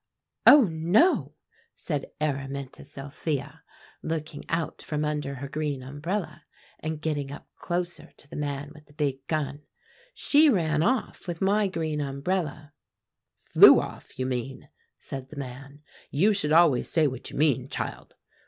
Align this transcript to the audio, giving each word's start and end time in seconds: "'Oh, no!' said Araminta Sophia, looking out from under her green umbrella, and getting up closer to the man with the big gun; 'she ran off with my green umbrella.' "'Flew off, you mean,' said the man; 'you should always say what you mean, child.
"'Oh, 0.47 0.63
no!' 0.63 1.35
said 1.75 2.09
Araminta 2.19 2.83
Sophia, 2.83 3.61
looking 4.01 4.43
out 4.49 4.81
from 4.81 5.05
under 5.05 5.35
her 5.35 5.47
green 5.47 5.83
umbrella, 5.83 6.45
and 6.79 6.99
getting 7.03 7.31
up 7.31 7.47
closer 7.53 8.11
to 8.17 8.27
the 8.27 8.35
man 8.35 8.71
with 8.73 8.87
the 8.87 8.93
big 8.93 9.23
gun; 9.27 9.61
'she 10.15 10.49
ran 10.49 10.81
off 10.81 11.27
with 11.27 11.39
my 11.39 11.67
green 11.67 12.01
umbrella.' 12.01 12.73
"'Flew 13.35 13.79
off, 13.79 14.17
you 14.17 14.25
mean,' 14.25 14.69
said 14.97 15.29
the 15.29 15.35
man; 15.37 15.83
'you 16.09 16.33
should 16.33 16.51
always 16.51 16.89
say 16.89 17.05
what 17.05 17.29
you 17.29 17.37
mean, 17.37 17.69
child. 17.69 18.15